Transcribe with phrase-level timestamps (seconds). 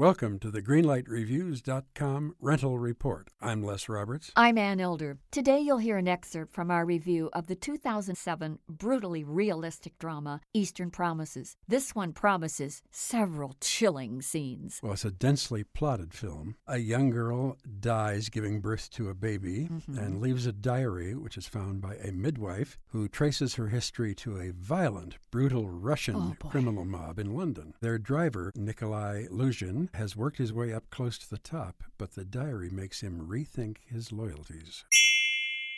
[0.00, 3.28] Welcome to the GreenlightReviews.com rental report.
[3.38, 4.32] I'm Les Roberts.
[4.34, 5.18] I'm Ann Elder.
[5.30, 10.90] Today you'll hear an excerpt from our review of the 2007 brutally realistic drama Eastern
[10.90, 11.58] Promises.
[11.68, 14.80] This one promises several chilling scenes.
[14.82, 16.56] Well, it's a densely plotted film.
[16.66, 19.98] A young girl dies giving birth to a baby Mm-hmm.
[19.98, 24.38] and leaves a diary, which is found by a midwife who traces her history to
[24.38, 27.74] a violent, brutal Russian Oh, criminal mob in London.
[27.82, 32.24] Their driver, Nikolai Luzhin, has worked his way up close to the top, but the
[32.24, 34.84] diary makes him rethink his loyalties.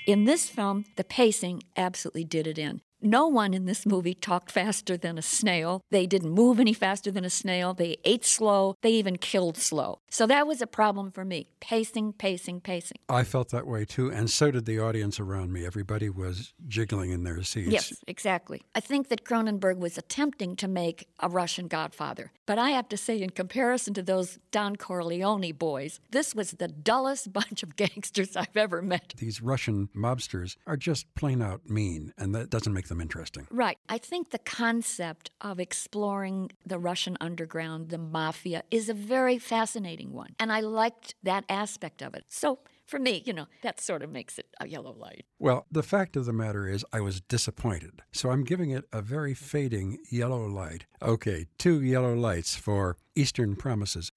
[0.07, 2.81] In this film, the pacing absolutely did it in.
[3.03, 5.83] No one in this movie talked faster than a snail.
[5.91, 7.75] They didn't move any faster than a snail.
[7.75, 8.77] They ate slow.
[8.81, 9.99] They even killed slow.
[10.09, 11.49] So that was a problem for me.
[11.61, 12.99] Pacing, pacing, pacing.
[13.09, 15.67] I felt that way too, and so did the audience around me.
[15.67, 17.73] Everybody was jiggling in their seats.
[17.73, 18.63] Yes, exactly.
[18.75, 22.31] I think that Cronenberg was attempting to make a Russian godfather.
[22.47, 26.69] But I have to say, in comparison to those Don Corleone boys, this was the
[26.69, 29.15] dullest bunch of gangsters I've ever met.
[29.17, 33.47] These Russian mobsters are just plain out mean, and that doesn't make them interesting.
[33.51, 33.79] Right.
[33.89, 40.13] I think the concept of exploring the Russian underground, the mafia, is a very fascinating
[40.13, 40.35] one.
[40.39, 42.25] And I liked that aspect of it.
[42.29, 45.25] So for me, you know, that sort of makes it a yellow light.
[45.39, 48.03] Well, the fact of the matter is, I was disappointed.
[48.13, 50.85] So I'm giving it a very fading yellow light.
[51.01, 54.13] Okay, two yellow lights for Eastern Promises.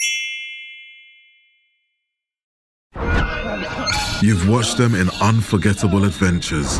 [4.21, 6.79] You've watched them in unforgettable adventures,